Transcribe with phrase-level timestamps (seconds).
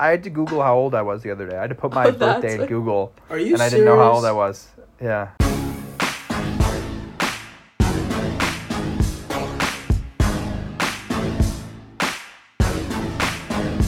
[0.00, 1.58] I had to Google how old I was the other day.
[1.58, 3.98] I had to put my Oh, birthday in Google, Are you and I didn't know
[3.98, 4.66] how old I was.
[4.98, 5.32] Yeah.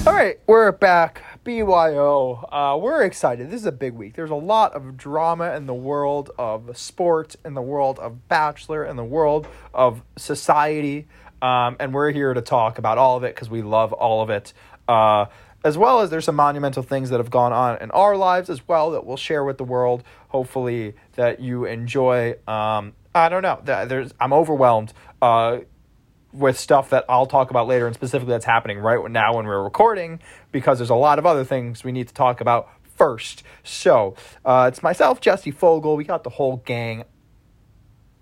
[0.06, 1.22] All right, we're back.
[1.44, 2.46] BYO.
[2.52, 3.50] Uh, we're excited.
[3.50, 4.14] This is a big week.
[4.14, 8.84] There's a lot of drama in the world of sport, in the world of Bachelor,
[8.84, 11.08] in the world of society.
[11.40, 14.28] Um, and we're here to talk about all of it because we love all of
[14.28, 14.52] it.
[14.86, 15.26] Uh,
[15.64, 18.66] as well as there's some monumental things that have gone on in our lives as
[18.66, 20.02] well that we'll share with the world.
[20.28, 22.34] Hopefully that you enjoy.
[22.46, 23.60] Um, I don't know.
[23.64, 24.92] There's I'm overwhelmed.
[25.20, 25.58] Uh,
[26.32, 29.62] with stuff that I'll talk about later and specifically that's happening right now when we're
[29.62, 30.20] recording
[30.50, 33.42] because there's a lot of other things we need to talk about first.
[33.62, 35.96] So uh, it's myself, Jesse Fogel.
[35.96, 37.04] We got the whole gang.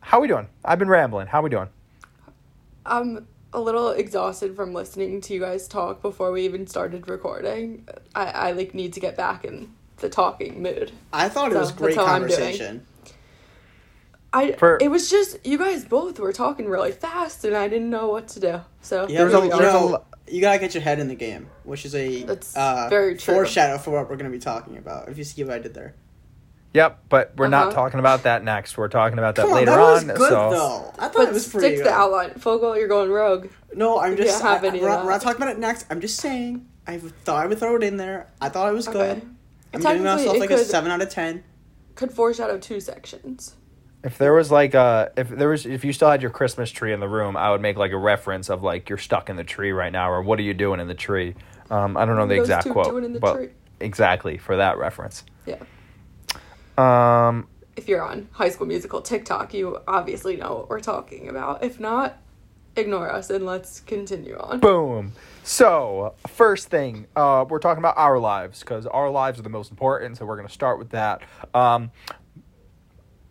[0.00, 0.48] How we doing?
[0.64, 1.28] I've been rambling.
[1.28, 1.68] How we doing?
[2.84, 7.86] I'm a little exhausted from listening to you guys talk before we even started recording.
[8.14, 10.92] I, I like need to get back in the talking mood.
[11.12, 12.30] I thought it was great that's how I'm doing.
[12.32, 12.86] conversation.
[14.32, 17.90] I For- it was just you guys both were talking really fast and I didn't
[17.90, 18.60] know what to do.
[18.82, 21.48] So Yeah, There's a- you, there's a you gotta get your head in the game,
[21.64, 23.34] which is a That's uh, very true.
[23.34, 25.08] foreshadow for what we're gonna be talking about.
[25.08, 25.94] If you see what I did there,
[26.72, 27.74] Yep, but we're not Uh-huh.
[27.76, 28.78] talking about that next.
[28.78, 30.08] We're talking about that come on, later that was on.
[30.08, 30.94] good so though.
[30.98, 31.86] I thought but it was stick pretty to good.
[31.90, 32.30] the outline.
[32.34, 33.48] Fogel, you're going rogue.
[33.74, 34.42] No, I'm If you just.
[34.42, 35.86] have I, any we're, not, we're not talking about it next.
[35.90, 36.66] I'm just saying.
[36.86, 38.28] I thought I would throw it in there.
[38.40, 38.98] I thought it was Okay.
[38.98, 39.22] good.
[39.74, 41.42] I'm giving myself it like a seven out of ten.
[41.96, 43.54] Could foreshadow two sections.
[44.02, 46.92] if there was like a if there was if you still had your Christmas tree
[46.92, 49.44] in the room, I would make like a reference of like you're stuck in the
[49.44, 51.34] tree right now or what are you doing in the tree?
[51.70, 53.48] Um, I don't know the Those exact two quote, doing in the but tree.
[53.80, 55.24] exactly for that reference.
[55.46, 55.56] Yeah.
[56.80, 61.62] Um, If you're on High School Musical TikTok, you obviously know what we're talking about.
[61.62, 62.18] If not,
[62.76, 64.60] ignore us and let's continue on.
[64.60, 65.12] Boom.
[65.42, 69.70] So, first thing, uh, we're talking about our lives because our lives are the most
[69.70, 70.18] important.
[70.18, 71.22] So, we're going to start with that.
[71.54, 71.90] Um,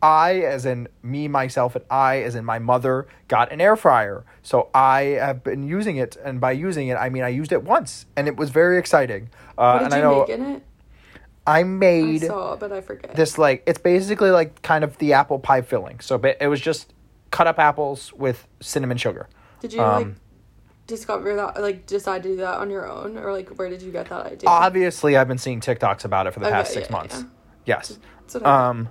[0.02, 4.26] I, as in me, myself, and I, as in my mother, got an air fryer.
[4.42, 6.17] So, I have been using it.
[6.23, 9.30] And by using it, I mean I used it once and it was very exciting.
[9.58, 10.64] Uh, What and did I you know make in it?
[11.49, 13.15] I I made saw, but I forget.
[13.15, 15.99] this like, it's basically like kind of the apple pie filling.
[15.99, 16.93] So, ba- it was just
[17.32, 19.27] cut up apples with cinnamon sugar.
[19.61, 20.15] did you like um,
[20.87, 23.92] discover that, like decide to do that on your own, or like where did you
[23.92, 24.49] get that idea?
[24.49, 27.15] Obviously, I've been seeing TikToks about it for the Okay, past six yeah, months.
[27.66, 27.76] yeah.
[27.77, 27.99] Yes.
[28.21, 28.89] That's what I- Um,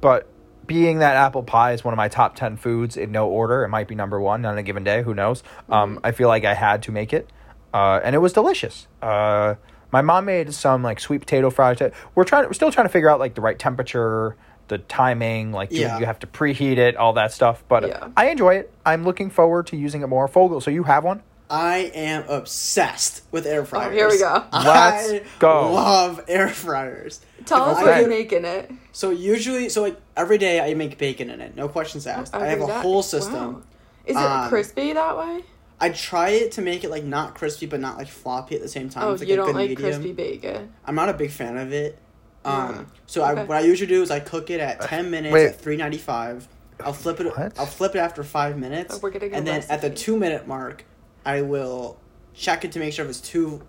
[0.00, 0.28] but
[0.66, 3.68] being that apple pie is one of my top 10 foods in no order, it
[3.68, 5.02] might be number one on a given day.
[5.02, 5.42] Who knows?
[5.68, 7.28] Um, I feel like I had to make it.
[7.74, 8.86] Uh, and it was delicious.
[9.00, 9.54] Uh,
[9.92, 11.78] my mom made some like sweet potato fries.
[12.14, 14.36] We're trying, we're still trying to figure out like the right temperature,
[14.68, 15.98] the timing, like do Yeah.
[15.98, 17.62] you have to preheat it, all that stuff.
[17.68, 18.08] But Yeah.
[18.16, 18.72] I enjoy it.
[18.86, 20.26] I'm looking forward to using it more.
[20.28, 21.22] Fogel, so you have one?
[21.50, 23.88] I am obsessed with air fryers.
[23.88, 24.42] Oh, here we go.
[24.54, 25.70] Let's I go.
[25.72, 27.20] Love air fryers.
[27.44, 28.70] Tell If us what you could- make in it.
[28.92, 31.54] So usually, so like every day I make bacon in it.
[31.54, 32.34] No questions asked.
[32.34, 32.80] I have a day.
[32.80, 33.54] whole system.
[33.54, 33.62] Wow.
[34.06, 35.44] Is it Um, crispy that way?
[35.82, 38.68] I try it to make it like not crispy but not like floppy at the
[38.68, 39.04] same time.
[39.04, 39.90] Oh, it's like you a don't good like medium.
[39.90, 40.72] crispy bacon.
[40.84, 41.98] I'm not a big fan of it.
[42.44, 42.84] Um, Yeah.
[43.06, 45.46] so I, what I usually do is I cook it at ten minutes Wait.
[45.46, 46.46] at three ninety five.
[46.84, 47.26] I'll flip it.
[47.36, 47.58] What?
[47.58, 50.16] I'll flip it after five minutes, Oh, we're getting a and then at the two
[50.16, 50.84] minute mark,
[51.26, 51.98] I will
[52.32, 53.62] check it to make sure if it's too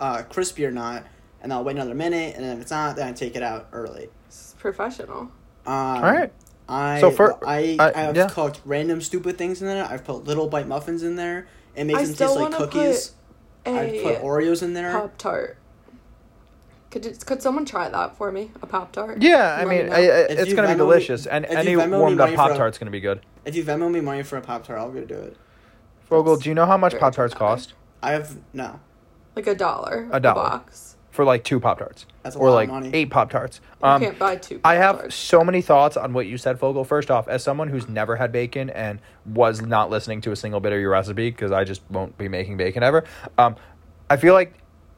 [0.00, 1.04] uh, crispy or not,
[1.42, 3.68] and I'll wait another minute, and then if it's not, then I take it out
[3.72, 4.08] early.
[4.26, 5.20] It's professional.
[5.20, 5.30] Um,
[5.66, 6.32] All right.
[6.68, 8.28] I So for- I I have yeah.
[8.28, 9.84] cooked random stupid things in there.
[9.84, 11.46] I've put little bite muffins in there.
[11.74, 13.12] It makes I them still taste like cookies.
[13.64, 14.92] put I've put Oreos in there.
[14.92, 15.56] pop tart.
[16.90, 18.50] Could you, could someone try that for me?
[18.62, 19.20] A pop tart?
[19.20, 19.90] Yeah, I mean.
[19.92, 21.26] I, I, it's going to be Venmo me- delicious.
[21.26, 23.20] And any warmed up money for a- Pop Tart's going to be good.
[23.44, 25.36] If you Venmo me money for a pop tart, I'll go do it.
[26.04, 27.74] Fogel, do you know how much Pop Tarts cost?
[28.02, 28.80] I have no.
[29.36, 30.08] like a dollar.
[30.12, 30.34] A dollar.
[30.50, 30.96] box.
[31.18, 32.06] For like two Pop Tarts.
[32.22, 32.90] That's a Or lot like of money.
[32.94, 33.60] eight Pop Tarts.
[33.82, 34.60] You Um, can't buy two.
[34.62, 35.16] I have Pop-Tarts.
[35.16, 36.84] so many thoughts on what you said, Fogel.
[36.84, 40.60] First off, as someone who's never had bacon and was not listening to a single
[40.60, 43.02] bit of your recipe because I just won't be making bacon ever,
[43.36, 43.56] um,
[44.08, 44.54] I feel like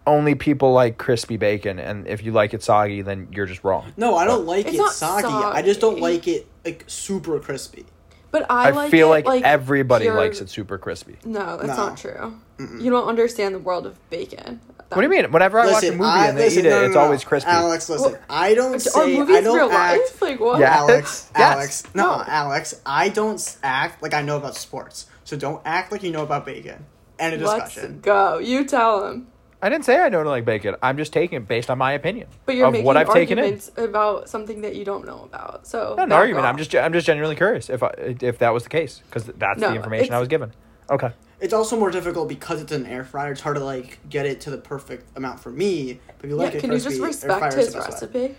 [0.07, 3.91] only people like crispy bacon, and if you like it soggy, then you're just wrong.
[3.97, 5.27] No, I don't like It's it not soggy.
[5.27, 6.03] I just don't soggy.
[6.03, 7.87] like it like super crispy.
[8.31, 11.17] But I, I, like feel it, like, everybody pure- likes it super crispy.
[11.25, 11.87] No, that's No.
[11.89, 12.35] not true.
[12.81, 14.61] You don't understand the world of bacon.
[14.89, 15.31] What do you mean?
[15.31, 17.01] Whenever I watch a movie and they listen, eat it, no, no, it's no.
[17.01, 17.49] always crispy.
[17.51, 18.13] Alex, listen.
[18.13, 20.01] Well, I don't Are say movies I don't real act.
[20.01, 20.23] life?
[20.23, 20.59] Like what?
[20.59, 20.77] Yeah.
[20.79, 21.55] Alex, Yes.
[21.55, 22.25] Alex, no, No.
[22.27, 22.81] Alex.
[22.85, 25.07] I don't act like I know about sports.
[25.25, 26.87] So don't act like you know about bacon.
[27.21, 28.01] End of Let's discussion.
[28.01, 28.39] go.
[28.39, 29.29] You tell him.
[29.63, 30.75] I didn't say I don't like bacon.
[30.83, 33.39] I'm just taking it based on my opinion But you're of making what I've taken
[33.39, 33.45] in.
[33.45, 35.67] arguments about something that you don't know about.
[35.69, 36.47] So Not an back argument.
[36.47, 39.61] I'm just I'm just genuinely curious if I, if that was the case because that's
[39.61, 40.53] No, the information I was given.
[40.91, 41.13] Okay.
[41.41, 43.33] It's also more difficult because it's an air fryer.
[43.33, 46.01] It's hard to like get it to the perfect amount for me.
[46.19, 47.73] But if you like yeah, it can you crispy, just air respect fryer is his
[47.75, 48.21] the best way.
[48.21, 48.37] recipe?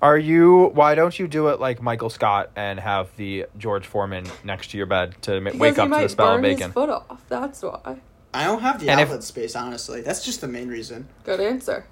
[0.00, 0.70] Are you?
[0.74, 4.76] Why don't you do it like Michael Scott and have the George Foreman next to
[4.76, 6.72] your bed to ma- Because wake he up to the smell of burn his bacon?
[6.72, 7.22] foot off.
[7.28, 8.00] That's why.
[8.34, 10.00] I don't have the And if- outlet space, honestly.
[10.00, 11.08] That's just the main reason.
[11.24, 11.86] Good answer.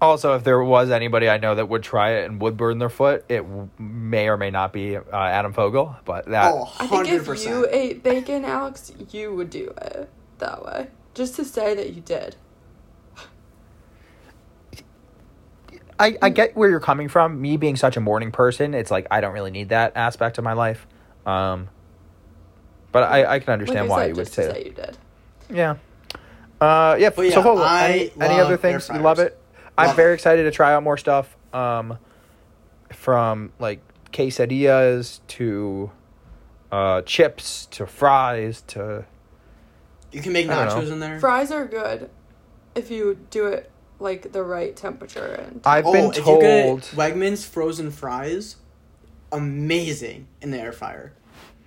[0.00, 2.88] Also, if there was anybody I know that would try it and would burn their
[2.88, 5.96] foot, it w- may or may not be uh, Adam Fogel.
[6.04, 10.08] But that Oh, I think if you ate bacon, Alex, you would do it
[10.38, 10.88] that way.
[11.14, 12.36] Just to say that you did.
[16.00, 17.40] I, I get where you're coming from.
[17.42, 20.44] Me being such a morning person, it's like I don't really need that aspect of
[20.44, 20.86] my life.
[21.26, 21.68] Um,
[22.92, 24.54] but I, I can understand like why said, you would just say to that.
[24.54, 24.98] say you did.
[25.50, 25.76] Yeah.
[26.60, 27.10] Uh, yeah.
[27.10, 28.88] But so yeah, Fogel, I any, any other things?
[28.88, 29.36] You love it.
[29.78, 30.14] I'm very it.
[30.14, 31.36] excited to try out more stuff.
[31.52, 31.98] Um,
[32.90, 33.80] from like
[34.12, 35.90] quesadillas to
[36.72, 39.04] uh, chips to fries to
[40.12, 40.82] You can make I don't know.
[40.82, 41.20] nachos in there.
[41.20, 42.10] Fries are good
[42.74, 46.82] if you do it like the right temperature and I've oh, been if you told.
[46.82, 48.56] get Wegmans frozen fries,
[49.32, 51.12] amazing in the air fryer.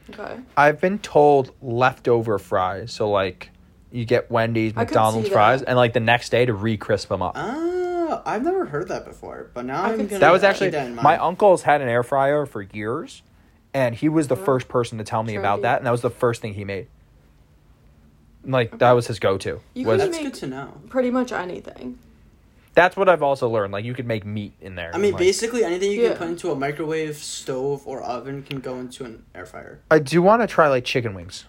[0.10, 0.40] okay.
[0.56, 2.92] I've been told leftover fries.
[2.92, 3.50] So like
[3.92, 7.10] you get Wendy's, I could McDonald's see fries, and like the next day to re-crisp
[7.10, 7.34] them up.
[7.36, 7.81] Ah,
[8.25, 10.19] I've never heard that before, but now I I'm gonna.
[10.19, 13.22] that was actually keep that in my uncle's had an air fryer for years,
[13.74, 14.44] and he was the Oh.
[14.44, 15.62] first person to tell me about Trendy.
[15.63, 16.88] that, and that was the first thing he made.
[18.44, 19.62] Like that was his go-to.
[19.74, 20.81] You was That's make good to know.
[20.90, 22.00] pretty much anything.
[22.74, 23.74] that's what I've also learned.
[23.74, 24.92] Like you could make meat in there.
[24.94, 26.10] I mean, like- basically anything you Yeah.
[26.10, 29.80] can put into a microwave, stove, or oven can go into an air fryer.
[29.92, 31.46] I do want to try like chicken wings.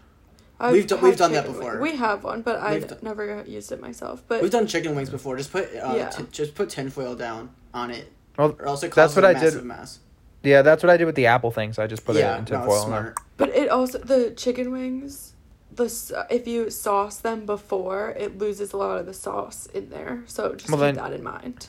[0.62, 1.72] I've We've done- we've done that before.
[1.72, 4.22] wing- We have one, but We've I've done- never used it myself.
[4.28, 5.36] But We've done chicken wings before.
[5.36, 6.08] Just put uh, Yeah.
[6.10, 9.28] t- just put tinfoil down on it, Well, or else it that's causes what a
[9.28, 9.42] I did.
[9.42, 9.98] massive mess.
[10.44, 11.78] Yeah, that's what I did with the apple things.
[11.78, 12.74] I just put yeah, it into no, foil.
[12.76, 13.00] it's in there.
[13.00, 13.16] smart.
[13.36, 15.32] But it also the chicken wings,
[15.74, 20.22] the if you sauce them before, it loses a lot of the sauce in there.
[20.26, 21.66] So just Well, keep then- that in mind.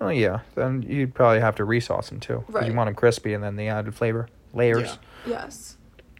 [0.00, 2.42] Oh yeah, then you'd probably have to resauce them too.
[2.46, 2.66] 'cause Right.
[2.70, 4.98] You want them crispy, and then the added flavor layers.
[5.26, 5.32] Yeah.
[5.44, 5.76] Yes.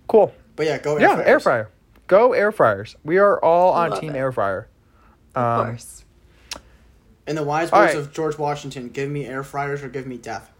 [0.08, 0.32] Cool.
[0.56, 1.26] But yeah, go air yeah, fryers.
[1.28, 1.70] air fryer.
[2.06, 2.96] Go air fryers.
[3.04, 4.18] We are all on Love team it.
[4.18, 4.68] air fryer.
[5.34, 6.04] Of Um, course.
[7.26, 7.96] In the wise words right.
[7.96, 10.50] of George Washington, give me air fryers or give me death.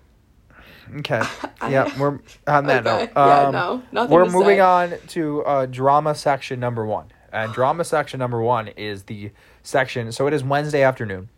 [0.98, 1.22] Okay.
[1.60, 3.04] I- yeah, we're on that Okay.
[3.06, 3.10] note.
[3.16, 4.60] Yeah, Um, no, nothing We're to moving say.
[4.60, 7.06] on to uh, drama section number one.
[7.32, 9.31] And drama section number one is the
[9.62, 10.10] section.
[10.12, 11.28] So it is Wednesday afternoon.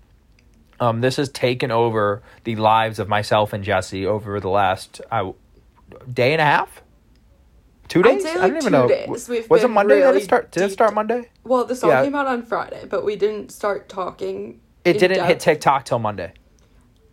[0.81, 5.33] Um, this has taken over the lives of myself and Jesse over the last uh,
[6.13, 6.83] day and a half.
[7.89, 8.23] Two I'd days?
[8.23, 8.89] say, I don't even two know.
[8.89, 9.29] days.
[9.29, 10.51] We've Was it been Monday that really it start?
[10.51, 11.31] Did it start Monday?
[11.45, 12.05] Well, the song yeah.
[12.05, 14.61] came out on Friday, but we didn't start talking.
[14.85, 15.41] It in didn't hit.
[15.41, 16.33] TikTok till Monday.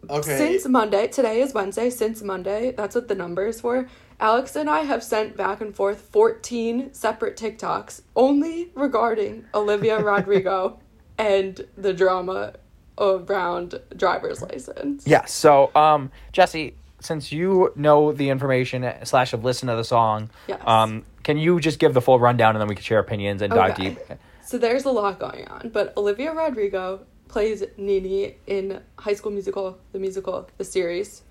[0.10, 0.38] Okay.
[0.38, 3.88] Since Monday, today is Wednesday, since Monday, that's what the numbers is for.
[4.20, 10.80] Alex and I have sent back and forth 14 separate TikToks only regarding Olivia Rodrigo
[11.18, 12.54] and the drama
[12.98, 15.06] around driver's license.
[15.06, 15.34] Yes.
[15.34, 16.76] So, um, Jesse,
[17.06, 20.62] since you know the information slash have listened to the song, Yes.
[20.66, 23.54] um, can you just give the full rundown and then we can share opinions and
[23.54, 23.98] dive deep?
[24.44, 29.80] So there's a lot going on, but Olivia Rodrigo plays Nini in High School Musical,
[29.92, 31.24] the musical, the series,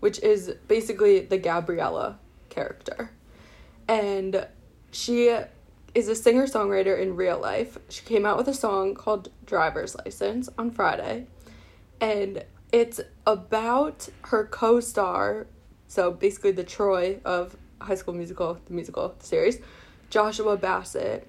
[0.00, 2.18] which is basically the Gabriella
[2.50, 3.10] character.
[3.88, 4.46] And
[4.90, 5.34] she
[5.94, 7.78] is a singer songwriter in real life.
[7.88, 11.26] She came out with a song called Driver's License on Friday.
[12.00, 15.46] And it's about her co star,
[15.86, 19.58] so basically the Troy of High School Musical, the musical series,
[20.10, 21.28] Joshua Bassett.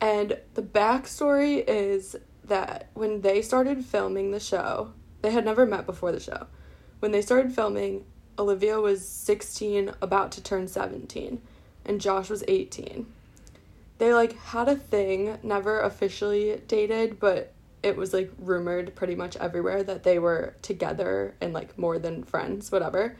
[0.00, 5.86] And the backstory is that when they started filming the show, they had never met
[5.86, 6.46] before the show.
[7.00, 8.04] When they started filming,
[8.38, 11.40] Olivia was 16, about to turn 17,
[11.84, 13.06] and Josh was 18.
[13.98, 19.36] They like had a thing, never officially dated, but it was like rumored pretty much
[19.36, 23.16] everywhere that they were together and like more than friends, whatever.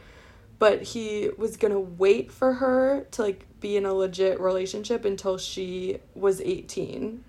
[0.59, 5.39] But he was gonna wait for her to like be in a legit relationship until
[5.39, 7.25] she was 18.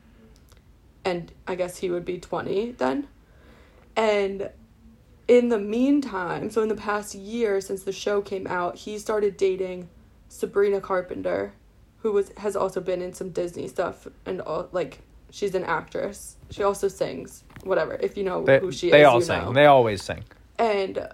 [1.06, 3.08] And I guess he would be 20 then.
[3.96, 4.50] And
[5.28, 9.38] in the meantime, so in the past year since the show came out, he started
[9.38, 9.90] dating
[10.28, 11.54] Sabrina Carpenter,
[12.00, 16.36] who was has also been in some Disney stuff and all like she's an actress.
[16.52, 17.96] She also sings, whatever.
[18.00, 19.42] If you know They, who she they is, they all you sing.
[19.44, 19.54] know.
[19.54, 20.24] They always sing.
[20.58, 21.08] And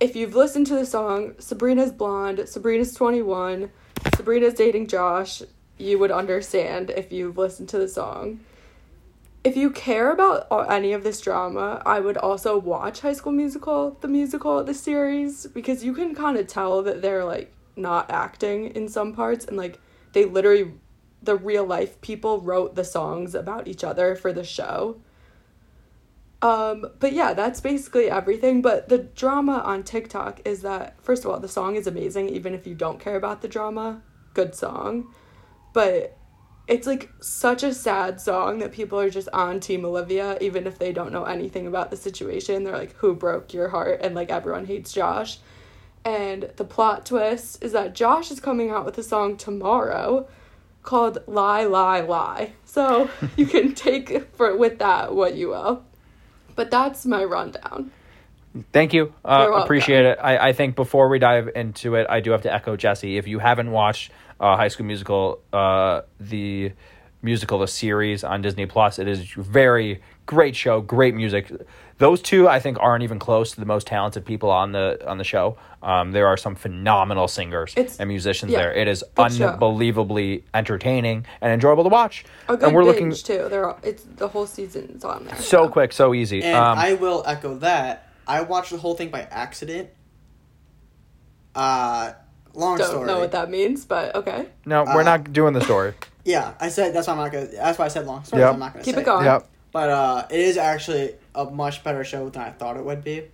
[0.00, 3.70] if you've listened to the song, Sabrina's blonde, Sabrina's 21,
[4.16, 5.42] Sabrina's dating Josh,
[5.76, 8.40] you would understand if you've listened to the song.
[9.44, 13.96] If you care about any of this drama, I would also watch High School Musical,
[14.00, 18.66] the musical, the series, because you can kind of tell that they're like not acting
[18.74, 19.78] in some parts and like
[20.12, 20.72] they literally
[21.22, 25.00] the real life people wrote the songs about each other for the show.
[26.40, 28.62] Um, but yeah, that's basically everything.
[28.62, 32.54] But the drama on TikTok is that, first of all, the song is amazing, even
[32.54, 34.02] if you don't care about the drama.
[34.34, 35.12] Good song.
[35.72, 36.16] But
[36.68, 40.78] it's like such a sad song that people are just on Team Olivia, even if
[40.78, 42.62] they don't know anything about the situation.
[42.62, 44.00] They're like, who broke your heart?
[44.02, 45.38] And like, everyone hates Josh.
[46.04, 50.28] And the plot twist is that Josh is coming out with a song tomorrow
[50.88, 52.52] called Lie, Lie, Lie.
[52.64, 55.84] So you can take for with that what you will.
[56.56, 57.90] But that's my rundown.
[58.72, 59.12] Thank you.
[59.22, 60.18] Uh, appreciate it.
[60.20, 63.18] I, I think before we dive into it, I do have to echo Jesse.
[63.18, 66.72] If you haven't watched uh, High School Musical, uh, the
[67.20, 71.50] musical, the series on Disney Plus, it is very great show, great music.
[71.96, 75.18] Those two, I think, aren't even close to the most talented people on the on
[75.18, 75.56] the show.
[75.82, 78.72] Um, there are some phenomenal singers It's- and musicians yeah, there.
[78.72, 79.48] It is good show.
[79.48, 82.24] unbelievably entertaining and enjoyable to watch.
[82.48, 83.48] A good and we're binge looking too.
[83.48, 85.36] They're all, it's the whole season's on there.
[85.38, 86.42] so quick, so easy.
[86.44, 88.08] And um, I will echo that.
[88.28, 89.88] I watched the whole thing by accident.
[91.54, 92.12] Uh,
[92.52, 92.92] long story.
[92.92, 94.46] Don't know what that means, but okay.
[94.66, 95.94] no, we're uh, not doing the story.
[96.24, 97.46] Yeah, I said that's why I'm not gonna.
[97.46, 98.42] That's why I said long story.
[98.42, 98.50] Yep.
[98.50, 99.24] so I'm not gonna Keep say it going.
[99.24, 99.48] Yep.
[99.72, 103.24] But uh, it is actually a much better show than I thought it would be.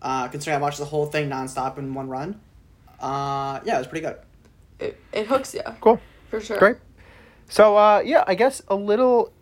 [0.00, 2.40] Uh, considering I watched the whole thing nonstop in one run.
[3.00, 4.16] Uh, yeah, it was pretty good.
[4.80, 6.00] It, it hooks you Cool.
[6.30, 6.58] for sure.
[6.58, 6.76] Great.
[7.48, 9.32] So uh, yeah, I guess a little.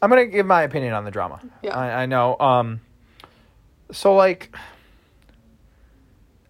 [0.00, 1.40] I'm gonna give my opinion on the drama.
[1.62, 1.76] Yeah.
[1.78, 2.36] I, I know.
[2.40, 2.80] Um,
[3.92, 4.52] so like,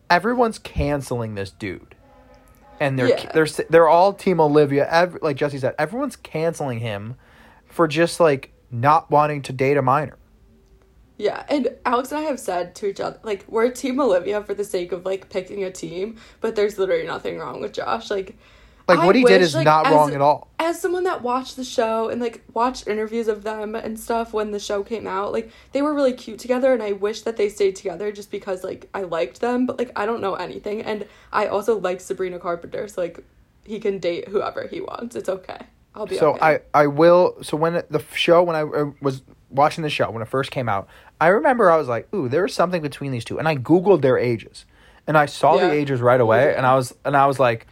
[0.08, 1.94] everyone's canceling this dude,
[2.80, 3.32] and they're Yeah.
[3.32, 4.88] they're they're all Team Olivia.
[4.90, 7.16] Ev- like Jesse said, everyone's canceling him
[7.68, 10.16] for just like not wanting to date a minor.
[11.18, 14.54] Yeah, and Alex and I have said to each other, like, we're Team Olivia for
[14.54, 18.10] the sake of like picking a team, but there's literally nothing wrong with Josh.
[18.10, 18.36] Like,
[18.88, 20.48] Like I what he did is like, not as- wrong at all.
[20.58, 24.52] As someone that watched the show and like watched interviews of them and stuff when
[24.52, 27.48] the show came out, like they were really cute together, and I wish that they
[27.48, 31.06] stayed together just because like I liked them, but like I don't know anything, and
[31.32, 33.22] I also like Sabrina Carpenter, so like
[33.64, 35.14] he can date whoever he wants.
[35.14, 35.58] It's okay.
[35.94, 36.60] I'll be so okay.
[36.74, 37.36] I I will.
[37.42, 40.68] So when the show when I uh, was watching the show when it first came
[40.68, 40.88] out,
[41.20, 43.38] I remember I was like, "Ooh, there's something between these two.
[43.38, 44.64] and I googled their ages,
[45.06, 47.66] and I saw Yeah, the ages right away, and I was and I was like,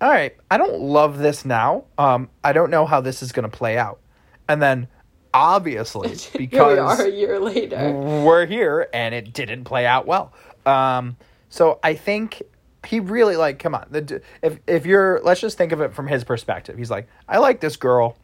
[0.00, 1.84] "All right, I don't love this now.
[1.98, 4.00] Um, I don't know how this is gonna play out."
[4.48, 4.88] And then,
[5.32, 7.92] obviously, Here we because are a year later.
[7.92, 10.32] we're here and it didn't play out well.
[10.66, 11.16] Um,
[11.50, 12.42] so I think
[12.84, 13.86] he really like come on.
[13.90, 16.76] The, if if you're let's just think of it from his perspective.
[16.76, 18.16] He's like, I like this girl.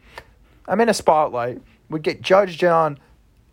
[0.69, 1.61] I'm in a spotlight.
[1.89, 2.99] Would get judged on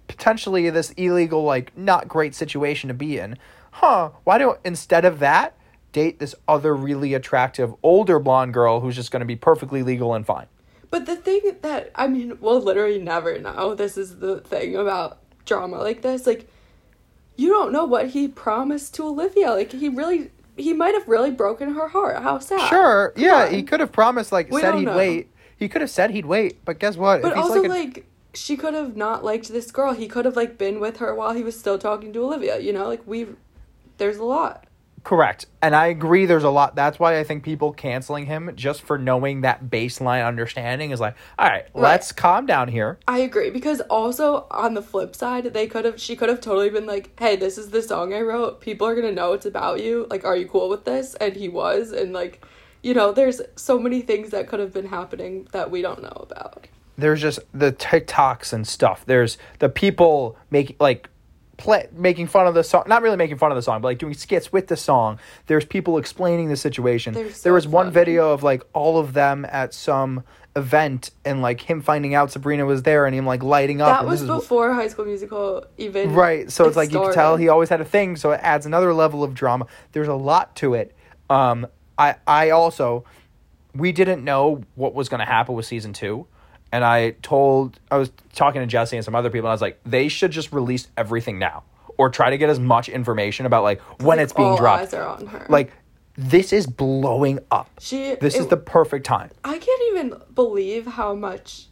[0.08, 3.38] potentially this illegal like not great situation to be in.
[3.72, 4.12] Huh?
[4.24, 5.58] Why don't instead of that
[5.92, 10.14] date this other really attractive older blonde girl who's just going to be perfectly legal
[10.14, 10.46] and fine.
[10.90, 13.76] But the thing that I mean, we'll literally never know.
[13.76, 16.28] This is the thing about drama like this.
[16.28, 16.48] Like,
[17.36, 19.52] you don't know what he promised to Olivia.
[19.52, 22.22] Like, he really, he might have really broken her heart.
[22.22, 22.68] How sad.
[22.70, 23.12] Sure.
[23.16, 23.54] Come yeah, on.
[23.54, 24.98] he could have promised like We said he'd know.
[24.98, 25.30] wait.
[25.58, 27.22] He could have said he'd wait, but guess what?
[27.22, 29.94] But also, a- like, she could have not liked this girl.
[29.94, 32.60] He could have like been with her while he was still talking to Olivia.
[32.60, 33.28] You know, like we,
[33.98, 34.67] there's a lot.
[35.08, 35.46] Correct.
[35.62, 36.76] And I agree there's a lot.
[36.76, 41.16] That's why I think people canceling him just for knowing that baseline understanding is like,
[41.40, 43.00] all right, let's calm down here.
[43.08, 46.70] I agree because also on the flip side, they could have she could have totally
[46.70, 48.60] been like, "Hey, this is the song I wrote.
[48.60, 50.08] People are going to know it's about you.
[50.10, 52.46] Like, are you cool with this?" And he was and like,
[52.84, 56.28] you know, there's so many things that could have been happening that we don't know
[56.30, 56.68] about.
[56.98, 59.06] There's just the TikToks and stuff.
[59.06, 61.08] There's the people making like
[61.58, 63.98] play making fun of the song, not really making fun of the song, but like
[63.98, 65.20] doing skits with the song.
[65.48, 67.14] There's people explaining the situation.
[67.14, 70.24] They're there so was one video of like all of them at some
[70.56, 74.02] event and like him finding out Sabrina was there and him like lighting up.
[74.02, 76.52] That was before High School Musical even Right.
[76.52, 78.94] So it's like you can tell he always had a thing, so it adds another
[78.94, 79.68] level of drama.
[79.92, 80.96] There's a lot to it.
[81.30, 83.04] Um I I also
[83.74, 86.26] we didn't know what was going to happen with season 2.
[86.72, 89.62] And I told I was talking to Jesse and some other people and I was
[89.62, 91.64] like they should just release everything now
[91.98, 94.84] or try to get as much information about like when Like, it's being all dropped.
[94.84, 95.46] eyes are on her.
[95.50, 95.72] Like
[96.16, 97.70] this is blowing up.
[97.80, 99.30] she This is the perfect time.
[99.44, 101.68] I can't even believe how much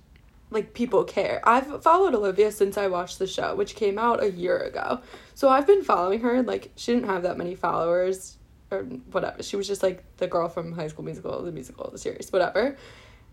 [0.51, 1.41] like people care.
[1.43, 5.01] I've followed Olivia since I watched the show, which came out a year ago.
[5.33, 6.43] So I've been following her.
[6.43, 8.37] Like she didn't have that many followers
[8.71, 9.41] or whatever.
[9.43, 12.77] She was just like the girl from High School Musical, the musical, the series, whatever.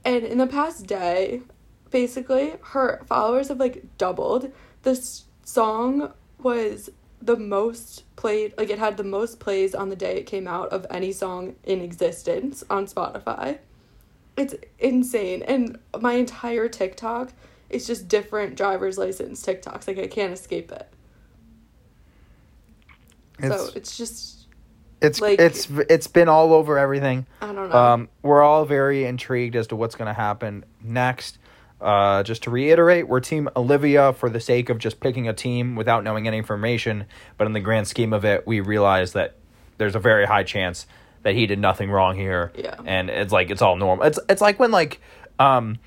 [0.05, 1.43] And in the past day,
[1.91, 4.53] basically, her followers have like doubled.
[4.83, 6.91] This song was
[7.21, 10.71] the most played, like it had the most plays on the day it came out
[10.71, 13.59] of any song in existence on Spotify.
[14.37, 15.43] It's insane.
[15.43, 17.33] And my entire TikTok
[17.71, 19.87] is just different driver's license TikToks.
[19.87, 20.89] Like I can't escape it.
[23.41, 24.42] so It's- it's just
[25.03, 27.27] It's Like- it's it's been all over everything.
[27.41, 27.77] I don't know.
[27.77, 31.39] Um, we're all very intrigued as to what's going to happen next.
[31.81, 35.75] Uh, just to reiterate, we're Team Olivia for the sake of just picking a team
[35.75, 37.07] without knowing any information.
[37.37, 39.35] But in the grand scheme of it, we realize that
[39.79, 40.87] there's a very high chance
[41.25, 42.53] that he did nothing wrong here.
[42.55, 42.77] Yeah.
[42.85, 44.05] And it's like it's all normal.
[44.07, 45.01] It's it's like when like
[45.41, 45.79] um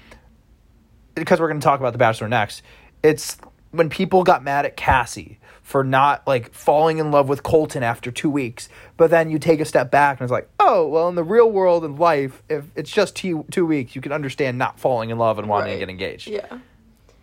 [1.13, 2.61] because we're going to talk about the Bachelor next.
[3.01, 3.37] It's
[3.71, 8.11] when people got mad at Cassie for not like falling in love with Colton after
[8.11, 11.15] two weeks, but then you take a step back and it's like, oh, well, in
[11.15, 14.79] the real world and life, if it's just two two weeks, you can understand not
[14.79, 16.27] falling in love and wanting to get engaged.
[16.27, 16.59] yeah.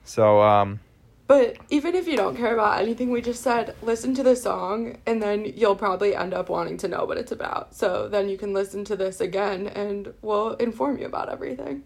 [0.02, 0.80] So, um,
[1.28, 4.98] But even if you don't care about anything we just said, listen to the song
[5.06, 7.76] and then you'll probably end up wanting to know what it's about.
[7.76, 11.84] So then you can listen to this again and we'll inform you about everything.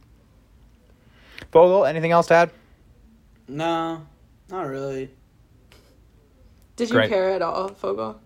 [1.53, 2.51] Fogel, anything else to add?
[3.47, 4.07] No,
[4.49, 5.11] not really.
[6.77, 7.09] Did you Great.
[7.09, 8.21] care at all, Fogel?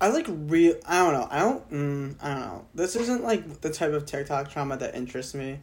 [0.00, 0.76] I like real.
[0.86, 1.28] I don't know.
[1.30, 1.70] I don't.
[1.70, 2.64] Mm, I don't know.
[2.74, 5.60] This isn't like the type of TikTok drama that interests me.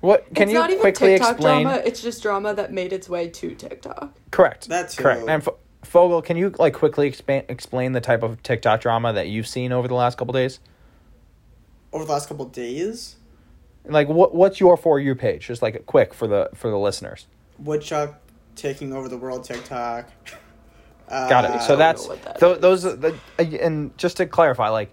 [0.00, 1.62] What can it's you not even quickly TikTok explain?
[1.64, 4.14] drama, it's just drama that made its way to TikTok.
[4.30, 4.68] Correct.
[4.68, 4.94] That's.
[4.94, 5.22] Correct.
[5.22, 5.48] And F-
[5.84, 9.72] Fogel, can you like quickly explain explain the type of TikTok drama that you've seen
[9.72, 10.60] over the last couple days?
[11.92, 13.16] Over the last couple days,
[13.86, 15.46] Like, what what's your for you page?
[15.46, 17.26] Just like quick for the for the listeners.
[17.58, 18.19] Woodchuck
[18.56, 20.08] taking over the world TikTok.
[21.08, 21.62] Uh, Got it.
[21.62, 22.60] So that's that tho- is.
[22.60, 24.92] those the and just to clarify, like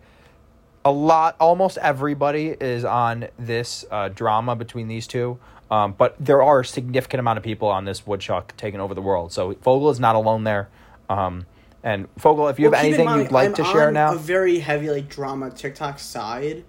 [0.84, 5.38] a lot, almost everybody is on this uh, drama between these two.
[5.70, 9.02] Um, but there are a significant amount of people on this woodchuck taking over the
[9.02, 9.34] world.
[9.34, 10.70] So Fogel is not alone there.
[11.10, 11.46] Um,
[11.84, 14.18] and Fogel, if you Well, have anything mind, you'd like I'm to share now, A
[14.18, 16.64] very heavy like drama TikTok side.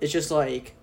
[0.00, 0.74] It's just like,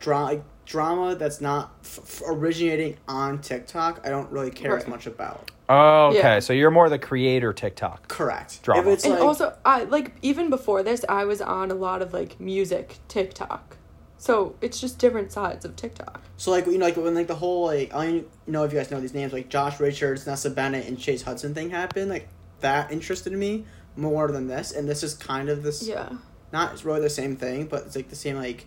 [0.00, 4.02] dra- like, drama that's not f- f- originating on TikTok.
[4.04, 5.50] I don't really care as much about.
[5.70, 6.18] oh, okay.
[6.18, 6.38] Yeah.
[6.40, 8.06] So you're more the creator TikTok.
[8.08, 8.62] Correct.
[8.62, 8.82] Drama.
[8.82, 12.02] If it's And like, also, I like even before this, I was on a lot
[12.02, 13.76] of like music TikTok.
[14.18, 16.20] So it's just different sides of TikTok.
[16.36, 18.78] so like you know like when like the whole like I don't know if you
[18.78, 22.10] guys know these names like Josh Richards, Nessa Barrett, and Chase Hudson thing happened.
[22.10, 22.28] Like
[22.60, 23.64] that interested me
[23.96, 25.86] more than this, and this is kind of this.
[25.86, 26.10] Yeah.
[26.52, 28.66] Not really the same thing, but it's like the same like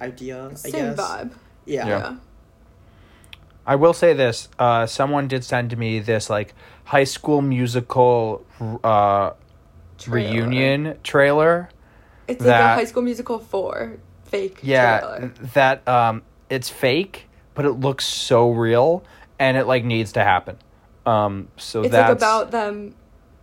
[0.00, 0.48] idea.
[0.50, 0.96] I Same guess.
[1.00, 1.30] vibe.
[1.66, 1.86] Yeah.
[1.86, 1.98] Yeah.
[1.98, 2.16] Yeah.
[3.66, 8.44] I will say this: uh, someone did send me this like High School Musical
[8.82, 9.32] uh,
[9.98, 10.30] Trailer.
[10.30, 11.68] reunion trailer.
[12.26, 15.32] It's that- like a High School Musical four fake Yeah, trailer.
[15.54, 19.04] that um, it's fake, but it looks so real,
[19.38, 20.56] and it like needs to happen.
[21.04, 22.94] Um, so It's that's like about them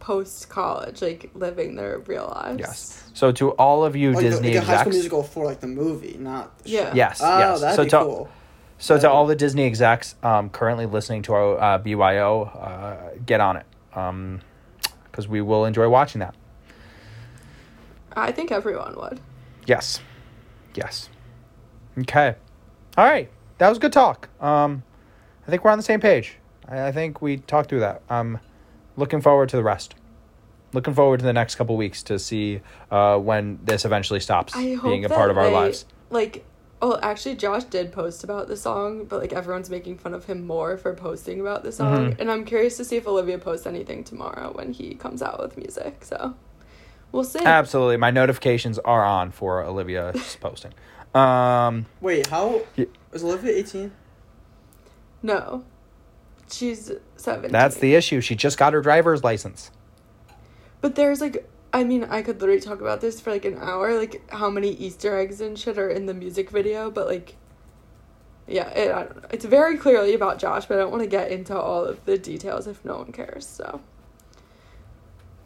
[0.09, 2.59] post college, like living their real lives.
[2.59, 3.03] yes.
[3.15, 5.61] So to all of you Like, Disney the, like a High School Musical for like
[5.61, 6.89] the movie, not the Yeah.
[6.91, 6.95] show.
[6.95, 7.61] Yes, Oh, yes.
[7.61, 8.29] that'd So be to- cool.
[8.77, 12.43] so to That'd all be- the Disney execs um, currently listening to our uh, BYO,
[12.43, 13.65] uh, get on it,
[15.11, 16.35] because we will enjoy watching that.
[18.15, 19.19] I think everyone would.
[19.65, 20.01] Yes.
[20.75, 21.09] Yes.
[21.97, 22.35] Okay.
[22.95, 23.29] All right.
[23.57, 24.29] That was good talk.
[24.39, 24.83] Um,
[25.47, 26.37] I think we're on the same page.
[26.67, 28.03] I, I think we talked through that.
[28.09, 28.39] Um,
[28.95, 29.95] looking forward to the rest.
[30.73, 34.77] Looking forward to the next couple weeks to see uh, when this eventually stops I
[34.83, 35.85] being a part of our they- lives.
[36.09, 36.45] Like,
[36.81, 40.45] oh, actually, Josh did post about the song, but like everyone's making fun of him
[40.45, 42.11] more for posting about the song.
[42.11, 42.19] Mhm.
[42.19, 45.55] And I'm curious to see if Olivia posts anything tomorrow when he comes out with
[45.57, 46.03] music.
[46.03, 46.35] So,
[47.11, 47.39] we'll see.
[47.43, 47.97] Absolutely.
[47.97, 50.73] My notifications are on for Olivia's posting.
[51.13, 53.91] Um, Wait, how Ye- is Olivia eighteen?
[55.23, 55.63] no,
[56.51, 57.51] she's seventeen.
[57.51, 58.21] that's the issue.
[58.21, 59.71] She just got her driver's license.
[60.81, 63.97] But there's like, I mean, I could literally talk about this for like an hour,
[63.97, 67.35] like how many Easter eggs and shit are in the music video, but like,
[68.47, 69.29] yeah, it, I don't know.
[69.31, 72.17] It's very clearly about Josh, but I don't want to get into all of the
[72.17, 73.47] details if no one cares.
[73.47, 73.81] So,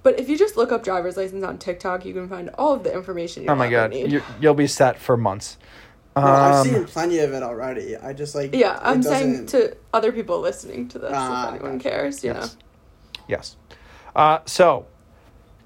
[0.03, 2.83] but if you just look up driver's license on TikTok, you can find all of
[2.83, 5.57] the information you Oh my god, you you'll be set for months.
[6.23, 7.95] Well, I've Um, seen plenty of it already.
[7.97, 11.77] I just like yeah, I'm saying to other people listening to this, Ah, if anyone
[11.77, 11.89] gotcha.
[11.89, 12.55] cares, you Yes.
[12.55, 12.61] know.
[13.27, 13.55] Yes.
[14.15, 14.85] Uh, so,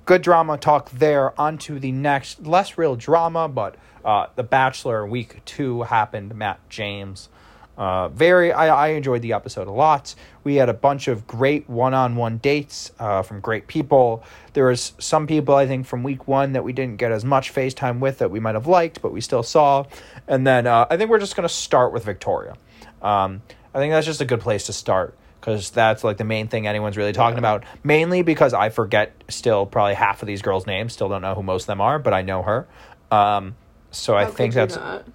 [0.06, 1.40] good drama talk there.
[1.40, 6.36] On to the next, less real drama, but uh, The Bachelor week two happened.
[6.36, 7.30] Matt James.
[7.76, 10.14] Uh, very, I, I enjoyed the episode a lot.
[10.44, 14.24] We had a bunch of great one on one dates uh, from great people.
[14.54, 17.54] There was some people, I think, from week one that we didn't get as much
[17.54, 19.86] FaceTime with that we might have liked, but we still saw.
[20.28, 22.56] And then uh, I think we're just going to start with Victoria.
[23.02, 23.42] Um,
[23.74, 26.68] I think that's just a good place to start because that's like the main thing
[26.68, 27.64] anyone's really talking about.
[27.84, 31.42] Mainly because I forget still probably half of these girls' names, still don't know who
[31.44, 32.68] most of them are, but I know her.
[33.12, 33.56] Um,
[33.92, 35.06] So I think that's not?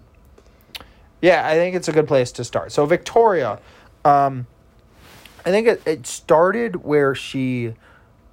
[1.20, 2.72] Yeah, I think it's a good place to start.
[2.72, 3.58] So Victoria,
[4.04, 4.46] um,
[5.44, 7.74] I think it, it started where she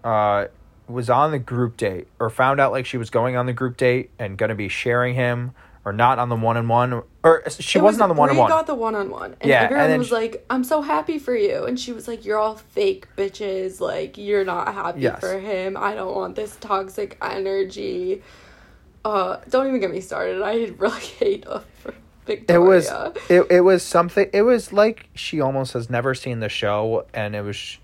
[0.03, 0.45] uh,
[0.87, 3.77] was on the group date or found out like she was going on the group
[3.77, 5.51] date and going to be sharing him
[5.83, 8.37] or not on the one on one or she It wasn't on the one on
[8.37, 8.49] one.
[8.49, 10.81] got the one on one, and Yeah, and everyone then was she- like, "I'm so
[10.81, 13.79] happy for you," and she was like, "You're all fake bitches.
[13.79, 15.19] Like you're not happy Yes.
[15.19, 15.77] for him.
[15.77, 18.21] I don't want this toxic energy."
[19.03, 20.41] Uh, don't even get me started.
[20.41, 21.61] I really hate uh,
[22.25, 22.89] for It was
[23.29, 27.35] it, it was something it was like she almost has never seen the show and
[27.35, 27.77] it was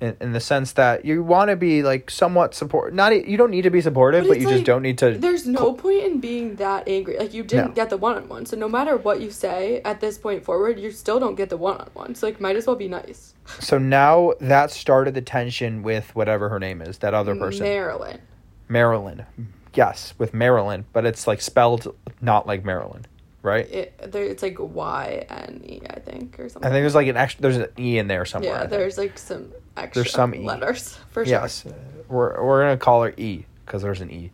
[0.00, 3.50] in, in the sense that you want to be like somewhat support not you don't
[3.50, 6.20] need to be supportive But but, you just don't need to There's no point in
[6.20, 7.18] being that angry.
[7.18, 7.74] Like you didn't No.
[7.74, 10.78] get the one on one, so no matter what you say at this point forward,
[10.80, 12.14] you still don't get the one on one.
[12.14, 13.34] So like, might as well be nice.
[13.58, 18.20] so now that started the tension with whatever her name is that other person Marilyn.
[18.68, 19.26] Marilyn
[19.74, 23.04] yes with Marilyn but it's like spelled not like Marilyn
[23.42, 26.68] right It, there, it's like Y N E, I think, or something.
[26.68, 29.18] I think there's like an extra there's an e in there somewhere yeah, there's like
[29.18, 30.38] some extra some E.
[30.44, 31.30] letters for sure.
[31.32, 31.64] yes
[32.08, 34.30] we're we're gonna call her E because there's an E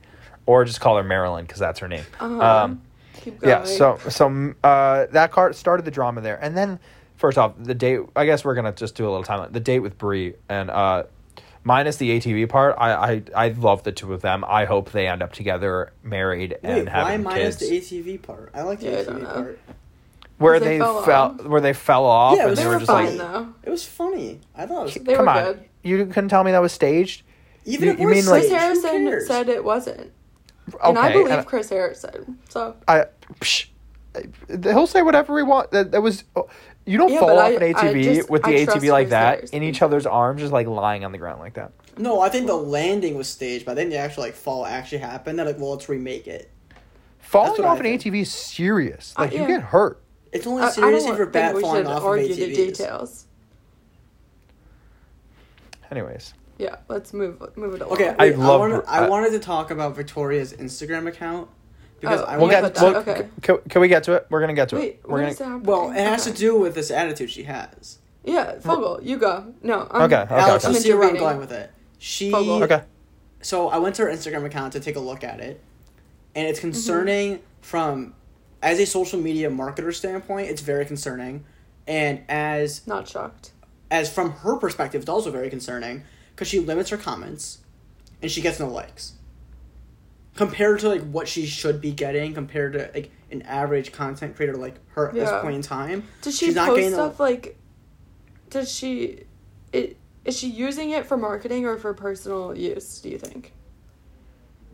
[0.47, 2.41] or just call her Marilyn because that's her name Uh-huh.
[2.65, 2.83] um.
[3.23, 3.51] Keep going.
[3.51, 6.79] Yeah, so so uh, that card started the drama there, and then
[7.17, 8.01] first off, the date.
[8.15, 9.53] I guess we're gonna just do a little timeline.
[9.53, 11.05] The date with Brie and uh,
[11.67, 12.77] minus the ATV part.
[12.79, 14.45] I I I love the two of them.
[14.47, 17.91] I hope they end up together, married, and Wait, why having minus kids.
[17.91, 18.51] the ATV part?
[18.55, 19.33] I like the Yeah, I don't ATV know.
[19.35, 19.59] part.
[20.39, 22.75] where They they, fell fell, where they fell off, Yeah, and was- they they were
[22.75, 23.49] were just fine like, though.
[23.65, 24.41] It was funny.
[24.55, 24.95] I thought it was.
[24.95, 25.65] They "Come were on, good.
[25.83, 27.23] you couldn't tell me that was staged."
[27.65, 28.57] Even You- if you mean, Chris staged, who
[29.01, 30.13] Harrison said it wasn't,
[30.73, 32.39] Okay, and I believe and Chris Harrison.
[32.49, 33.07] So I,
[33.41, 33.67] psh,
[34.63, 35.71] he'll say whatever he wants.
[35.73, 36.23] That, that was.
[36.37, 36.49] Oh,
[36.87, 39.57] You don't Yeah, fall off I- an ATV just- with the ATV like that Harrison.
[39.57, 41.73] in each other's arms, just like lying on the ground like that.
[41.99, 44.99] No, I think the landing was staged, but I think the actual like fall actually
[44.99, 45.39] happened.
[45.39, 46.49] They're like, well, let's remake it.
[47.19, 48.03] Falling what I off an think.
[48.03, 49.15] ATV is serious.
[49.17, 49.47] Uh, Like you yeah.
[49.49, 50.01] get hurt.
[50.31, 52.29] It's only I, I serious if you're think bad we falling should off of argue
[52.35, 53.27] the details.
[55.91, 57.93] Anyways, Yeah, let's move move it along.
[57.95, 61.07] Okay, I wait, I, love wanted, her- I I- wanted to talk about Victoria's Instagram
[61.09, 61.49] account
[62.07, 62.75] because Oh, I we'll want get.
[62.75, 62.81] to.
[62.81, 63.29] that- We'll, okay.
[63.43, 64.27] can, can we get to it?
[64.31, 65.01] We're gonna get to Wait, it.
[65.09, 65.57] We're gonna.
[65.59, 65.65] is?
[65.67, 67.99] Well, it has to do with this attitude she has.
[68.25, 69.55] Yeah, Fogel, you go.
[69.63, 70.75] No, I'm, Okay, okay, Alex, okay.
[70.75, 71.71] you see where I'm going with it.
[71.99, 72.31] She.
[72.31, 72.63] Fogel.
[72.65, 72.83] Okay.
[73.41, 75.61] So I went to her Instagram account to take a look at it,
[76.35, 76.51] and Mm-hmm.
[76.51, 78.15] it's concerning from,
[78.63, 81.45] as a social media marketer standpoint, it's very concerning,
[81.87, 83.53] and as Not shocked.
[83.91, 86.03] as from her perspective, it's also very concerning
[86.35, 87.59] because she limits her comments,
[88.23, 89.13] and she gets no likes.
[90.37, 94.57] Compared to like what she should be getting, compared to like an average content creator
[94.57, 97.19] like her at this point in time, Does she she's not post getting the- stuff
[97.21, 97.59] like?
[98.51, 99.25] Does she?
[99.73, 103.01] It is she using it for marketing or for personal use?
[103.01, 103.53] Do you think?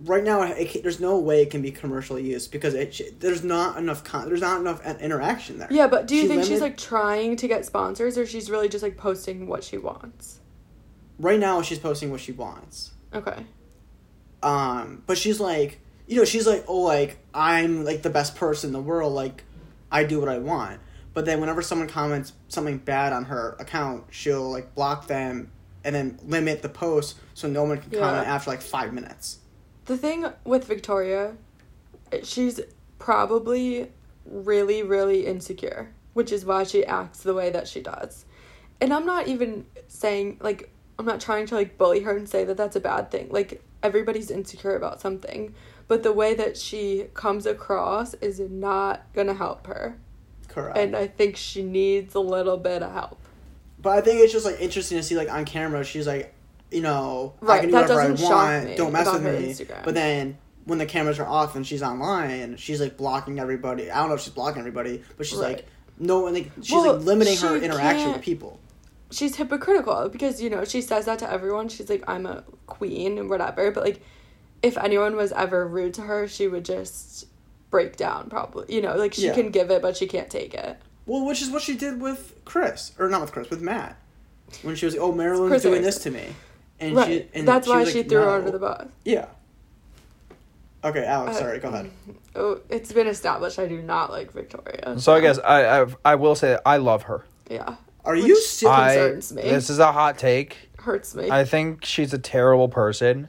[0.05, 3.77] right now it, there's no way it can be commercial use because it there's not
[3.77, 5.69] enough con- there's not enough uh, interaction there.
[5.71, 8.69] Yeah, but do you She think she's like trying to get sponsors, or she's really
[8.69, 10.41] just like posting what she wants?
[11.19, 12.93] right now she's posting what she wants.
[13.15, 13.45] Okay.
[14.43, 18.69] Um, but she's like, you know, she's like, oh, like I'm like the best person
[18.69, 19.13] in the world.
[19.13, 19.45] Like,
[19.91, 20.81] I do what I want.
[21.15, 25.51] But then whenever someone comments something bad on her account, she'll like block them
[25.85, 28.01] and then limit the post so no one can Yeah.
[28.01, 29.39] comment after like five minutes.
[29.87, 31.35] The thing with Victoria,
[32.23, 32.61] she's
[32.99, 33.91] probably
[34.25, 38.25] really, really insecure, which is why she acts the way that she does.
[38.81, 42.45] And I'm not even saying, like, I'm not trying to, like, bully her and say
[42.45, 43.29] that that's a bad thing.
[43.31, 45.55] Like, everybody's insecure about something.
[45.89, 49.97] But the way that she comes across is not gonna help her.
[50.49, 50.77] Correct.
[50.79, 53.19] And I think she needs a little bit of help.
[53.81, 56.33] but I think it's just like interesting to see like on camera, she's like,
[56.71, 58.11] you know, I Right, can do that whatever I
[58.55, 58.65] want.
[58.67, 59.31] me Don't mess with me.
[59.53, 59.85] Instagram.
[59.85, 63.91] But then when the cameras are off and she's online, she's like blocking everybody.
[63.91, 65.57] I don't know if she's blocking everybody, but she's Right.
[65.57, 65.67] like
[65.99, 68.61] no one like she's Well, like limiting her interaction with people.
[69.13, 73.19] She's hypocritical because you know she says that to everyone she's like i'm a queen
[73.19, 74.01] and whatever but like
[74.63, 77.27] if anyone was ever rude to her she would just
[77.71, 79.35] break down probably you know like she Yeah.
[79.35, 82.35] can give it but she can't take it Well, which is what she did with
[82.45, 83.97] Chris, or not with Chris, with Matt,
[84.63, 86.13] when she was like, "Oh, Marilyn's Chris doing Harrison.
[86.13, 86.35] this to me,"
[86.81, 89.27] and right she and that's she why she like, threw her under the bus Yeah.
[90.85, 91.37] Okay, Alex.
[91.37, 91.91] Uh, sorry, go ahead.
[92.37, 96.15] oh it's been established i do not like victoria So I guess I I, I
[96.15, 97.25] will say that I love her.
[97.51, 98.79] yeah Are Which- you serious?
[98.79, 99.43] I concerns me.
[99.43, 100.71] this is a hot take.
[100.79, 103.29] hurts me I think she's a terrible person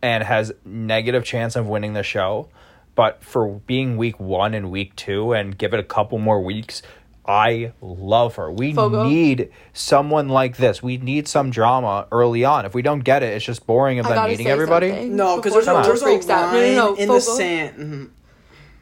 [0.00, 2.48] and has negative chance of winning the show.
[2.94, 6.82] But for being week one and week two and give it a couple more weeks,
[7.26, 8.50] I love her.
[8.52, 9.04] We Fogo.
[9.08, 10.82] need someone like this.
[10.82, 12.66] We need some drama early on.
[12.66, 14.88] If we don't get it, it's just boring of I them meeting everybody.
[14.90, 16.52] something No, because there's a Fogo there's a freaks out.
[16.52, 17.36] line no, no, no, in the Fogo.
[17.38, 17.76] sand.
[17.78, 18.10] mhm.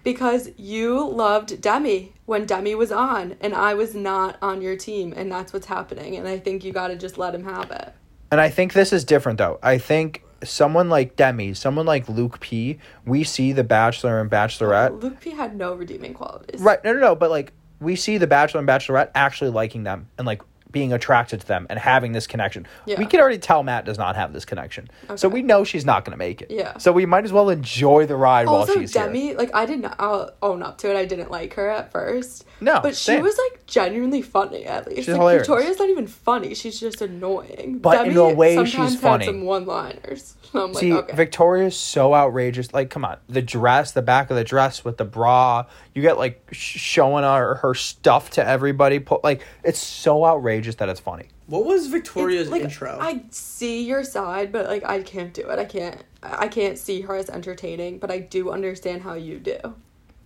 [0.02, 5.12] Because you loved Demi when Demi was on, and I was not on your team,
[5.16, 6.16] and that's what's happening.
[6.16, 7.92] And I think you got to just let him have it.
[8.30, 9.58] And I think this is different though.
[9.64, 15.02] I think someone like Demi, someone like Luke P, we see the Bachelor and Bachelorette.
[15.02, 16.60] Luke P had no redeeming qualities.
[16.60, 16.82] Right.
[16.84, 17.14] No, no, no.
[17.16, 21.40] But like we see the Bachelor and Bachelorette actually liking them and like being attracted
[21.40, 22.66] to them and having this connection.
[22.86, 22.98] Yeah.
[22.98, 24.88] We can already tell Matt does not have this connection.
[25.16, 26.50] So we know she's not going to make it.
[26.50, 26.78] Yeah.
[26.78, 29.04] So we might as well enjoy the ride Also, while she's here.
[29.06, 29.92] Demi, like I didn't.
[29.98, 30.96] I'll own up to it.
[30.96, 32.44] I didn't like her at first.
[32.60, 34.64] No, but she was like genuinely funny.
[34.66, 35.46] At least, She's like, hilarious.
[35.46, 36.54] Victoria's not even funny.
[36.54, 37.78] She's just annoying.
[37.78, 39.24] But in a way, she's funny.
[39.24, 40.36] Had some one-liners.
[40.54, 41.16] I'm See, like, okay.
[41.16, 42.74] Victoria's so outrageous.
[42.74, 45.64] Like, come on, the dress, the back of the dress with the bra.
[45.94, 48.98] You get like sh- showing her her stuff to everybody.
[48.98, 51.28] Put like it's so outrageous that it's funny.
[51.46, 52.98] What was Victoria's like, intro?
[53.00, 55.58] I see your side, but like I can't do it.
[55.58, 56.02] I can't.
[56.22, 59.58] I can't see her as entertaining, but I do understand how you do.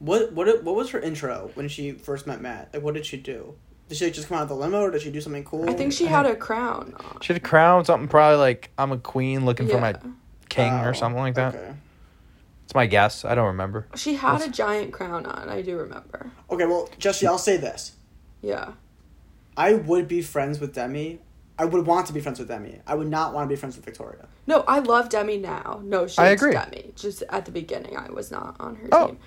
[0.01, 2.71] What what what was her intro when she first met Matt?
[2.75, 3.55] Like, what did she do?
[3.89, 5.69] Did she like, just come out of the limo, or did she do something cool?
[5.69, 7.21] I think she had a crown on.
[7.21, 9.95] She had a crown, something probably like I'm a queen looking for my
[10.49, 11.55] king Oh, or something like that.
[11.55, 11.75] Okay.
[12.65, 13.25] It's my guess.
[13.27, 13.87] I don't remember.
[13.95, 15.49] She had What's- a giant crown on.
[15.51, 16.31] I do remember.
[16.51, 16.65] Okay.
[16.67, 17.93] Well, Jesse, I'll say this:
[18.41, 18.73] Yeah.
[19.57, 21.21] I would be friends with Demi.
[21.59, 22.81] I would want to be friends with Demi.
[22.87, 24.27] I would not want to be friends with Victoria.
[24.47, 25.81] No, I love Demi now.
[25.85, 26.53] No she's I agree.
[26.53, 26.93] Demi.
[26.97, 29.19] Just at the beginning, I was not on her Oh, team.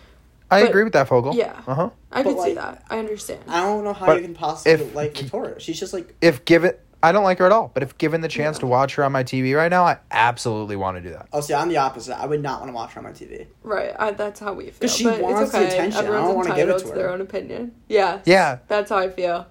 [0.51, 1.33] I But- agree with that, Fogel.
[1.35, 1.53] Yeah.
[1.65, 1.89] Uh huh.
[2.11, 2.83] I But, could see that.
[2.89, 3.41] I understand.
[3.47, 5.59] I don't know how But you can possibly if- like Victoria.
[5.59, 7.71] She's just like If given, I don't like her at all.
[7.73, 8.61] But if given the chance Yeah.
[8.61, 11.27] to watch her on my TV right now, I absolutely want to do that.
[11.31, 12.17] oh, see, I'm the opposite.
[12.19, 13.47] I would not want to watch her on my TV.
[13.63, 13.93] right.
[13.97, 14.87] I, that's how we feel.
[14.87, 15.67] 'Cause she but wants it's the okay.
[15.67, 15.99] attention.
[15.99, 16.97] I don't Everyone's wanna give it entitled to to her.
[16.97, 17.71] their own opinion.
[17.87, 18.19] Yeah.
[18.25, 18.57] Yeah.
[18.67, 19.45] That's how I feel.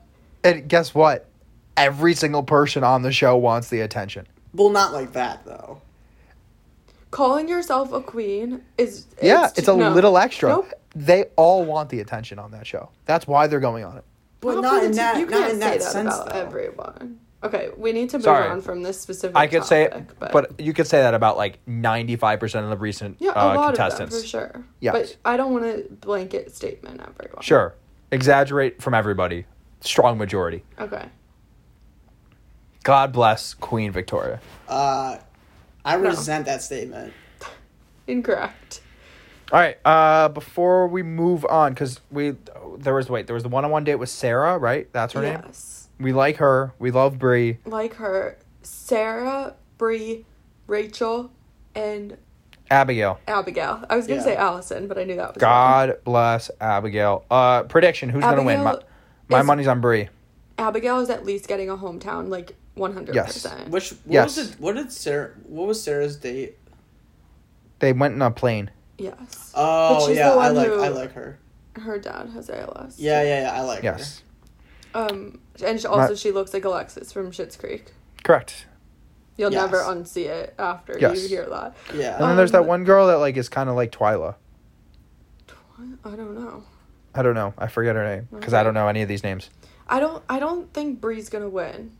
[0.46, 1.28] And guess what?
[1.76, 4.26] Every single person on the show wants the attention.
[4.54, 5.82] Well, not like that though.
[7.10, 9.90] Calling yourself a queen is Yeah, it's, too- a no.
[9.90, 10.48] little extra.
[10.50, 10.72] Nope.
[10.94, 12.88] They all want the attention on that show.
[13.04, 14.04] That's why they're going on it.
[14.40, 15.18] But Not not in that.
[15.18, 16.40] You Not can't in say that that sense about though.
[16.40, 17.18] everyone.
[17.44, 18.48] Okay, we need to move Sorry.
[18.48, 19.36] on from this specific.
[19.36, 22.70] I could say, topic, but, you could say that about like ninety five percent of
[22.70, 24.16] the recent yeah, a uh, lot contestants.
[24.16, 24.64] of them for sure.
[24.80, 27.42] Yeah, But I don't want to blanket statement at everyone.
[27.42, 27.74] Sure,
[28.10, 29.44] exaggerate from everybody.
[29.80, 30.62] Strong majority.
[30.78, 31.06] Okay.
[32.82, 34.40] God bless Queen Victoria.
[34.68, 35.18] Uh,
[35.84, 36.10] I No.
[36.10, 37.12] resent that statement.
[38.06, 38.80] Incorrect.
[39.52, 39.76] All right.
[39.84, 42.36] Uh, before we move on, because we
[42.78, 44.88] there was wait there was the one on one date with Sarah, right?
[44.92, 45.40] That's her name.
[45.46, 45.88] yes.
[45.98, 46.72] We like her.
[46.78, 47.58] We love Brie.
[47.64, 50.26] Like her, Sarah, Bree,
[50.66, 51.30] Rachel,
[51.74, 52.16] and
[52.70, 53.18] Abigail.
[53.26, 53.84] Abigail.
[53.88, 54.24] I was gonna Yeah.
[54.24, 55.50] say Allison, but I knew that was wrong.
[55.50, 57.24] God bless Abigail.
[57.30, 58.62] Uh, prediction: Who's gonna win?
[58.62, 58.88] My, Abigail
[59.28, 60.08] my is- money's on Brie.
[60.58, 63.68] Abigail is at least getting a hometown, like one hundred percent.
[63.68, 64.36] Which what Yes.
[64.36, 64.60] was it?
[64.60, 65.32] What did Sarah?
[65.46, 66.56] What was Sarah's date?
[67.78, 68.70] They went in a plane.
[68.98, 69.52] Yes.
[69.54, 71.38] Oh she's yeah, the I like who- I like her.
[71.74, 72.98] Her dad has ALS.
[72.98, 73.84] Yeah, yeah, yeah, I like her.
[73.98, 74.22] Yes,
[74.94, 77.92] Um, and she, also My- she looks like Alexis from Schitt's Creek.
[78.24, 78.64] correct.
[79.36, 79.60] You'll Yes.
[79.70, 81.20] never unsee it after Yes.
[81.22, 81.76] you hear that.
[81.94, 82.14] Yeah.
[82.16, 84.36] And then there's that Um, one girl that like is kind of like Twyla.
[85.46, 85.98] Twyla.
[86.06, 86.62] I don't know.
[87.16, 87.54] I don't know.
[87.56, 89.50] I forget her name because I don't know any of these names.
[89.88, 90.22] I don't.
[90.28, 91.92] I don't think Bree's gonna win.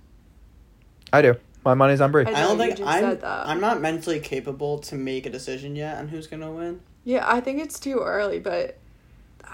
[1.13, 1.37] I do.
[1.65, 2.25] My money's on Bree.
[2.27, 3.01] I I don't think I'm.
[3.01, 3.47] said that.
[3.47, 6.81] I'm not mentally capable to make a decision yet on who's gonna win.
[7.05, 8.79] Yeah, I think it's too early, but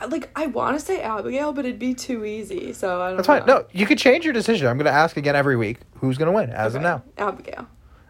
[0.08, 2.72] like I want to say Abigail, but it'd be too easy.
[2.72, 3.16] So I don't.
[3.16, 3.46] That's fine.
[3.46, 4.66] No, you could change your decision.
[4.66, 5.80] I'm gonna ask again every week.
[5.96, 7.02] Who's gonna win as of now?
[7.18, 7.68] Abigail.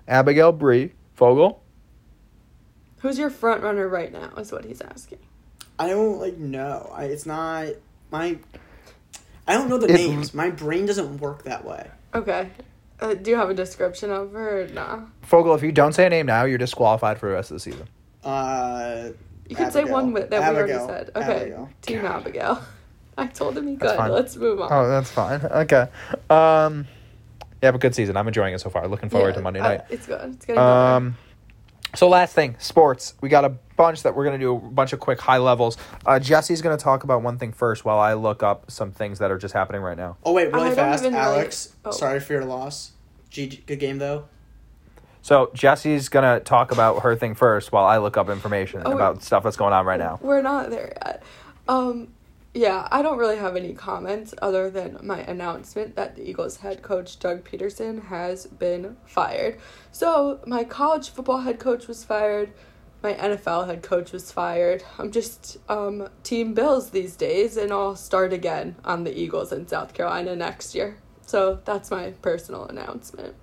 [0.08, 1.62] Abigail, Bree Fogel.
[3.00, 4.30] Who's your front runner right now?
[4.36, 5.18] Is what he's asking.
[5.78, 6.90] I don't like know.
[6.94, 7.66] I, it's not
[8.10, 8.38] my.
[9.46, 10.34] I don't know the It- names.
[10.34, 11.90] My brain doesn't work that way.
[12.14, 12.50] Okay.
[13.00, 14.62] Uh, do you have a description of her?
[14.62, 15.00] Or nah.
[15.22, 17.60] Fogel, if you don't say a name now, you're disqualified for the rest of the
[17.60, 17.88] season.
[18.22, 19.08] Uh,
[19.48, 19.92] You could say Abigail.
[19.92, 20.66] one with, that Abigail.
[20.66, 21.10] we already said.
[21.16, 21.36] Okay.
[21.40, 21.70] Abigail.
[21.82, 22.62] Team Abigail.
[23.18, 23.98] I told him he That's could.
[23.98, 24.10] fine.
[24.12, 24.68] Let's move on.
[24.72, 25.44] Oh, that's fine.
[25.44, 25.88] Okay.
[26.30, 26.86] Um,
[27.60, 28.16] yeah, but good season.
[28.16, 28.86] I'm enjoying it so far.
[28.86, 29.80] Looking forward Yeah, to Monday I- night.
[29.90, 30.20] it's good.
[30.34, 30.60] It's getting better.
[30.60, 31.16] Um,
[31.94, 33.14] so last thing, sports.
[33.20, 35.76] We got a bunch that we're gonna do a bunch of quick high levels.
[36.06, 39.30] Uh, Jesse's gonna talk about one thing first while I look up some things that
[39.30, 40.16] are just happening right now.
[40.24, 41.74] Oh wait, really don't fast, even really- Alex.
[41.84, 41.90] oh.
[41.90, 42.92] Sorry for your loss.
[43.30, 44.24] G- good game though.
[45.22, 49.22] So Jesse's gonna talk about her thing first while I look up information Oh, about
[49.22, 50.18] stuff that's going on right now.
[50.22, 51.22] We're not there yet.
[51.68, 52.08] Um,
[52.54, 56.82] yeah, I don't really have any comments other than my announcement that the Eagles head
[56.82, 59.58] coach Doug Pederson has been fired.
[59.90, 62.52] So my college football head coach was fired.
[63.02, 64.84] My NFL head coach was fired.
[64.98, 69.66] I'm just um, team Bills these days, and I'll start again on the Eagles in
[69.66, 70.98] South Carolina next year.
[71.24, 73.34] So that's my personal announcement.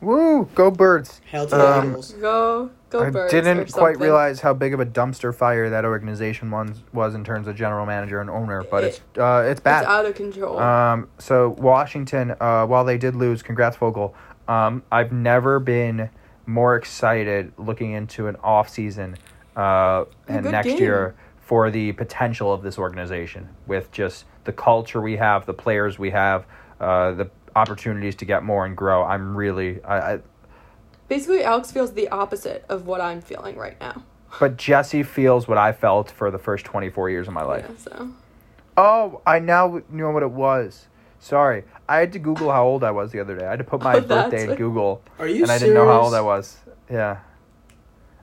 [0.00, 0.48] Woo!
[0.54, 1.20] Go birds.
[1.26, 2.12] Hail to the Um, Eagles.
[2.12, 3.34] Go, go I birds.
[3.34, 4.00] or didn't quite something.
[4.02, 7.84] realize how big of a dumpster fire that organization was, was in terms of general
[7.86, 9.82] manager and owner, but it's uh, it's bad.
[9.82, 10.58] It's out of control.
[10.58, 14.14] Um, so Washington, uh, while they did lose, congrats Fogel.
[14.48, 16.10] Um, I've never been
[16.46, 19.16] more excited looking into an off season
[19.54, 20.78] uh, and good next game.
[20.78, 25.98] year for the potential of this organization with just the culture we have, the players
[25.98, 26.46] we have,
[26.80, 27.24] uh, the
[27.56, 29.02] opportunities to get more and grow.
[29.04, 30.18] I'm really, I, I
[31.08, 34.04] Basically, Alex feels the opposite of what I'm feeling right now.
[34.38, 37.66] but Jesse feels what I felt for the first 24 years of my life.
[37.68, 38.10] Yeah, so
[38.76, 40.86] Oh, I now know what it was.
[41.18, 43.44] Sorry, I had to Google how old I was the other day.
[43.44, 45.86] I had to put my Oh, birthday in Google, Are you and I didn't know
[45.86, 46.58] how old I was.
[46.90, 47.18] Yeah,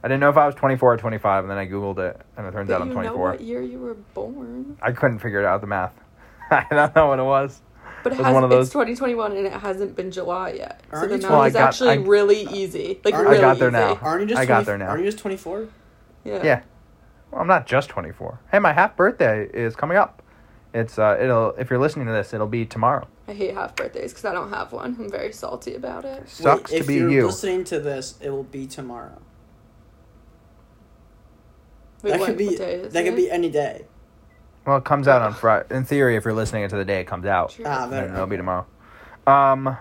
[0.04, 2.48] I didn't know if I was 24 or 25, and then I Googled it, and
[2.48, 3.04] it turns out I'm 24.
[3.04, 3.30] you know 24.
[3.32, 4.78] what year you were born.
[4.82, 5.94] I couldn't figure it out the math.
[6.52, 7.62] I don't know what it was.
[8.10, 10.82] But it has, one of those- it's 2021 and it hasn't been July yet.
[10.92, 13.00] So Aren't the you math Well, I is got- actually I- really easy.
[13.04, 13.78] Like Aren't- I really got there easy.
[13.78, 14.00] now.
[14.02, 14.88] Aren't you just I got 20 there now.
[14.90, 15.68] Aren't you just 24?
[16.24, 16.44] Yeah.
[16.44, 16.62] Yeah.
[17.32, 18.40] Well, I'm not just 24.
[18.52, 20.22] Hey, my half birthday is coming up.
[20.74, 23.08] It's uh, it'll if you're listening to this, it'll be tomorrow.
[23.28, 24.96] I hate half birthdays because I don't have one.
[25.00, 26.30] I'm very salty about it.
[26.30, 27.26] Sucks Wait, to if be you're you.
[27.26, 29.20] listening to this, it will be tomorrow.
[32.04, 33.18] Wait, that what- could be what day is that could it?
[33.18, 33.86] be any day.
[34.68, 35.74] Well, it comes out on Friday.
[35.74, 37.58] In theory, if you're listening to the day it comes out.
[37.66, 38.14] Ah, there.
[38.14, 38.66] it'll be tomorrow.
[39.26, 39.78] Um,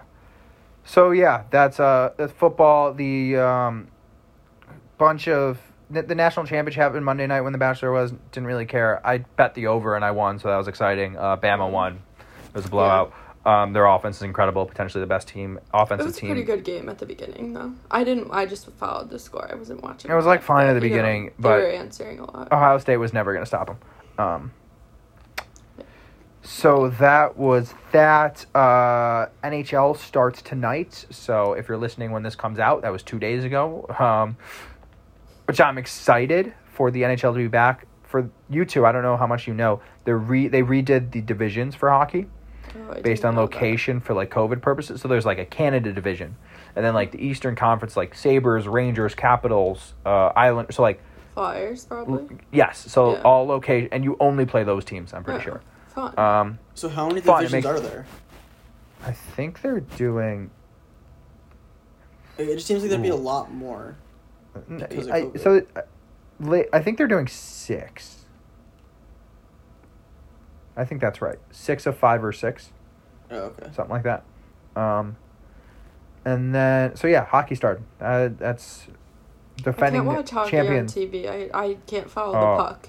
[0.85, 2.95] so yeah, that's uh, that's football.
[2.95, 3.89] The um,
[4.97, 5.59] bunch of
[5.91, 8.13] the, the national championship happened Monday night when the Bachelor was.
[8.31, 9.05] Didn't really care.
[9.05, 11.17] I bet the over and I won, so that was exciting.
[11.17, 12.01] Uh, Bama won.
[12.51, 13.13] It was a blowout.
[13.45, 14.67] Um, their offense is incredible.
[14.67, 16.31] Potentially the best team, It offensive was a team.
[16.31, 17.73] pretty good game at the beginning, though.
[17.91, 18.31] I didn't.
[18.33, 19.49] I just followed the score.
[19.51, 20.11] I wasn't watching.
[20.11, 22.25] It was, like, fine at the but, you know, beginning, they but- were answering a
[22.31, 22.53] lot.
[22.53, 23.79] Ohio State was never going to stop them.
[24.19, 24.51] Um,
[26.47, 28.47] so that was that.
[28.55, 31.07] Uh, NHL starts tonight.
[31.11, 33.87] So if you're listening when this comes out, that was two days ago.
[33.99, 34.37] Um,
[35.47, 37.87] which I'm excited for the NHL to be back.
[38.05, 39.81] For you two, I don't know how much you know.
[40.05, 42.27] They re they redid the divisions for hockey
[42.89, 43.55] Oh, based on know that.
[43.55, 45.01] location for like COVID purposes.
[45.01, 46.37] So there's like a Canada division,
[46.77, 50.69] and then like the Eastern Conference, like Sabres, Rangers, Capitals, uh, Island.
[50.73, 51.01] So like
[51.35, 52.39] Flyers, probably.
[52.53, 53.23] Yes, so Yeah.
[53.23, 55.13] all location, and you only play those teams.
[55.13, 55.61] I'm pretty Oh, sure.
[55.97, 56.19] Fun.
[56.19, 58.07] Um, So how many Fun, divisions makes- are there?
[59.05, 60.51] I think they're doing.
[62.39, 63.97] It just seems like there'd be a lot more.
[64.69, 68.25] I, so, uh, I think they're doing six.
[70.77, 71.39] I think that's right.
[71.51, 72.73] Six of five or six,
[73.31, 73.71] Oh, okay.
[73.73, 74.23] something like that.
[74.79, 75.17] Um,
[76.27, 77.83] and then so yeah, hockey started.
[78.01, 78.87] Uh, that's
[79.59, 80.81] I defending can't watch hockey champion.
[80.81, 81.27] on TV.
[81.55, 82.57] I, I can't follow Oh.
[82.59, 82.89] the puck.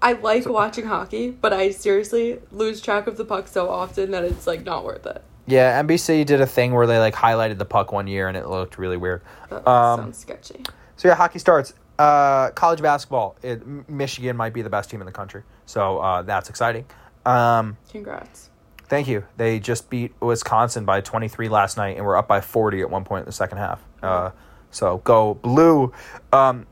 [0.00, 4.24] I like watching hockey, but I seriously lose track of the puck so often that
[4.24, 5.22] it's like not worth it.
[5.46, 8.46] Yeah, NBC did a thing where they like highlighted the puck one year, and it
[8.48, 9.22] looked really weird.
[9.50, 10.62] That Um, sounds sketchy.
[10.96, 11.72] So yeah, hockey starts.
[11.98, 13.34] Uh, college basketball.
[13.42, 16.84] It, Michigan might be the best team in the country, so uh, that's exciting.
[17.26, 18.50] Um, Congrats.
[18.88, 19.24] thank you.
[19.36, 23.04] They just beat Wisconsin by 23 last night, and were up by 40 at one
[23.04, 23.82] point in the second half.
[24.02, 24.30] Uh,
[24.70, 25.92] so go blue.
[26.32, 26.66] Um,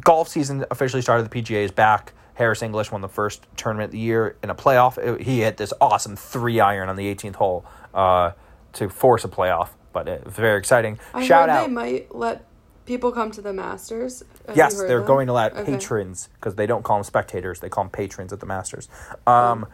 [0.00, 1.30] golf season officially started.
[1.30, 2.12] The PGA is back.
[2.34, 4.98] Harris English won the first tournament of the year in a playoff.
[4.98, 8.32] It- he hit this awesome three iron on the 18th hole uh,
[8.72, 10.98] to force a playoff, but it was very exciting.
[11.14, 11.66] I Shout out.
[11.68, 12.44] they might let
[12.86, 14.24] people come to the Masters.
[14.48, 15.06] Have Yes, they're that?
[15.06, 15.72] going to let Okay.
[15.72, 18.88] patrons because they don't call them spectators; they call them patrons at the Masters,
[19.28, 19.66] um,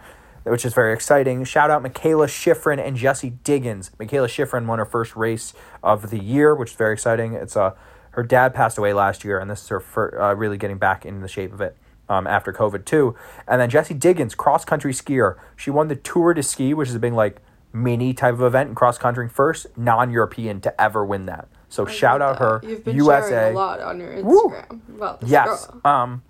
[0.45, 1.45] which is very exciting.
[1.45, 3.91] Shout out Mikaela Shiffrin and Jessie Diggins.
[3.99, 7.33] Mikaela Shiffrin won her first race of the year, which is very exciting.
[7.33, 7.73] It's uh,
[8.13, 11.21] her dad passed away last year, and this is her uh, really getting back in
[11.21, 11.77] the shape of it.
[12.09, 13.15] Um, after COVID too,
[13.47, 15.37] and then Jessie Diggins, cross country skier.
[15.55, 17.41] She won the Tour de Ski, which is a big like
[17.73, 21.47] mini type of event in cross country, first non European to ever win that.
[21.69, 22.61] So I shout out her.
[22.65, 23.29] You've been USA.
[23.31, 25.67] sharing a lot on your Instagram this Yes.
[25.67, 25.81] girl.
[25.85, 26.23] Um,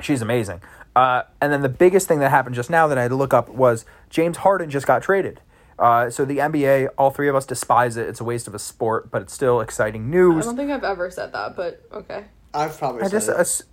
[0.00, 0.62] she's amazing.
[0.96, 3.34] Uh, and then the biggest thing that happened just now that I had to look
[3.34, 5.42] up was James Harden just got traded.
[5.82, 8.08] Uh, so the NBA, all three of us despise it.
[8.08, 10.44] It's a waste of a sport, but it's still exciting news.
[10.44, 12.26] I don't think I've ever said that, but okay.
[12.54, 13.66] I've probably I said just, it.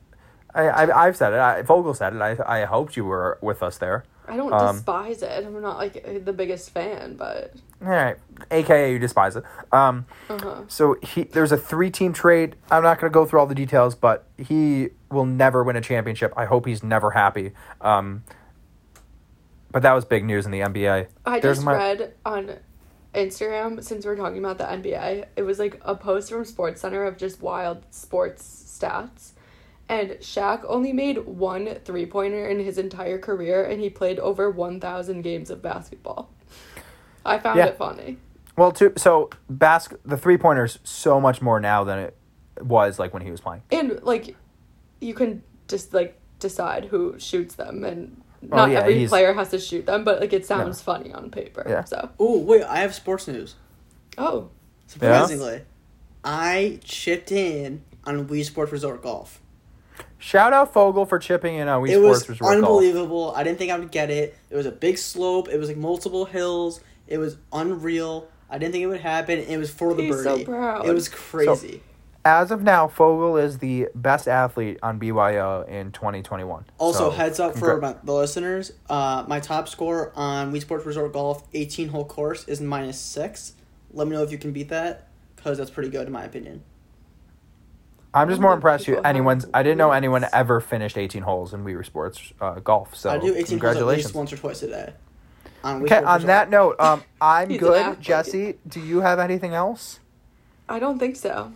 [0.56, 1.39] I, I, I've said it.
[1.39, 2.20] I, Fogel said it.
[2.20, 4.05] I, I hoped you were with us there.
[4.28, 5.45] I don't Um, despise it.
[5.45, 8.16] I'm not like the biggest fan, but All right,
[8.49, 9.43] AKA you despise it.
[9.72, 10.64] Um, uh-huh.
[10.68, 12.55] So he there's a three team trade.
[12.72, 15.82] I'm not going to go through all the details, but he will never win a
[15.82, 16.34] championship.
[16.38, 17.51] I hope he's never happy.
[17.82, 18.24] Um,
[19.72, 21.07] but that was big news in the NBA.
[21.26, 22.55] I There's just my- read on
[23.13, 25.26] Instagram since we're talking about the NBA.
[25.36, 28.43] It was like a post from Sports Center of just wild sports
[28.80, 29.32] stats.
[29.88, 34.49] And Shaq only made one three pointer in his entire career, and he played over
[34.51, 36.30] 1,000 games of basketball.
[37.26, 37.65] I found Yeah.
[37.67, 38.17] it funny.
[38.55, 38.93] Well, too.
[38.97, 42.15] So basket the three pointers so much more now than it
[42.61, 43.63] was like when he was playing.
[43.72, 44.36] And like,
[45.01, 49.33] you can just like decide who shoots them, and Oh, not yeah, every he's- player
[49.33, 51.65] has to shoot them, but like it sounds funny on paper.
[51.67, 51.83] Yeah.
[51.83, 53.55] So Oh wait, I have sports news.
[54.17, 54.49] oh,
[54.87, 55.61] Surprisingly,
[56.23, 59.41] I chipped in on Wii Sports Resort Golf.
[60.17, 62.55] Shout out Fogel for chipping in on Wii it Sports was Resort Golf.
[62.55, 63.33] unbelievable.
[63.35, 64.35] I didn't think I would get it.
[64.49, 65.47] It was a big slope.
[65.49, 66.81] It was like multiple hills.
[67.07, 68.27] It was unreal.
[68.49, 69.39] I didn't think it would happen.
[69.39, 70.45] It was for the He's so birdie.
[70.45, 70.85] proud.
[70.87, 71.83] It was crazy.
[72.30, 76.63] As of now, Fogel is the best athlete on BYO in 2021.
[76.77, 78.71] also, So, heads up for my, the listeners.
[78.88, 83.53] Uh, my top score on Wii Sports Resort Golf 18 hole course is minus six.
[83.91, 86.61] Let me know if you can beat that because that's pretty good in my opinion.
[88.13, 88.88] I'm just more impressed.
[88.88, 89.47] You anyone's.
[89.51, 92.95] I didn't know anyone ever finished 18 holes in Wii Sports uh, golf.
[92.95, 94.05] So I do 18 holes at congratulations.
[94.05, 94.93] least once or twice a day.
[95.63, 96.27] On Okay, Sports on Resort.
[96.27, 97.99] that note, um, I'm good.
[97.99, 99.99] Jesse, do you have anything else?
[100.67, 101.53] I don't think so.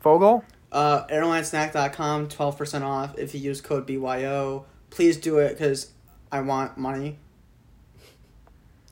[0.00, 0.44] Fogel?
[0.72, 4.66] Uh, airlinesnack.com, 12% off if you use code BYO.
[4.90, 5.92] Please do it because
[6.30, 7.18] I want money.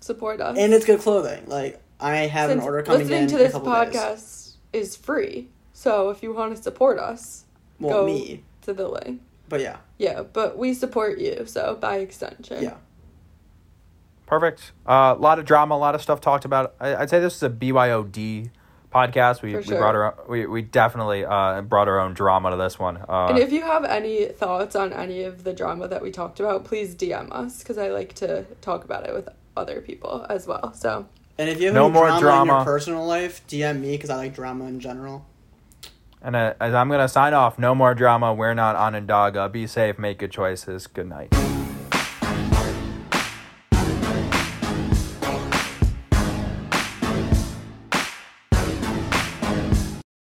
[0.01, 0.57] Support us.
[0.59, 1.47] And it's good clothing.
[1.47, 4.15] Like, I have Since an order coming listening in to in a this couple podcast
[4.15, 4.57] days.
[4.73, 7.45] is free, so if you want to support us,
[7.81, 8.45] Well, go me.
[8.63, 9.23] to the link.
[9.49, 9.79] But yeah.
[9.99, 12.63] Yeah, but we support you, so by extension.
[12.63, 12.75] Yeah.
[14.27, 14.73] Perfect.
[14.87, 16.75] A lot of drama, a lot of stuff talked about.
[16.81, 18.51] I, I'd say this is a BYOD
[18.95, 19.43] podcast.
[19.43, 22.79] We, For we brought our we, we definitely uh, brought our own drama to this
[22.79, 22.97] one.
[23.09, 26.39] Uh, And if you have any thoughts on any of the drama that we talked
[26.41, 30.47] about, please DM us because I like to talk about it with other people as
[30.47, 30.73] well.
[30.75, 31.07] So
[31.39, 34.11] And if you have No any more drama, in your personal life, DM me because
[34.11, 35.27] I like drama in general.
[36.23, 38.33] and uh, as I'm gonna sign off, no more drama.
[38.33, 39.49] We're not Onondaga.
[39.51, 39.99] Be safe.
[39.99, 40.87] Make good choices.
[40.87, 41.31] Good night.